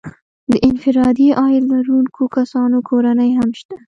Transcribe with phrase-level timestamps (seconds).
[0.51, 3.75] د انفرادي عاید لرونکو کسانو کورنۍ هم شته